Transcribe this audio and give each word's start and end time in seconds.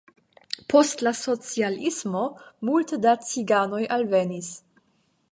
Post 0.73 1.03
la 1.07 1.11
socialismo 1.17 2.23
multe 2.69 2.99
da 3.03 3.13
ciganoj 3.27 3.83
alvenis. 3.99 4.49